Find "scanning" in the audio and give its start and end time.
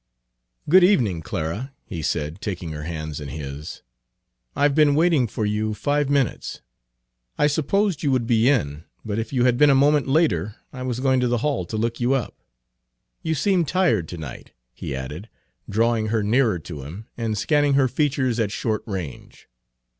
17.37-17.75